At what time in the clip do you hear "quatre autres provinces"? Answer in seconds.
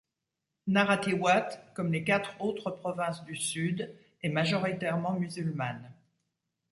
2.03-3.23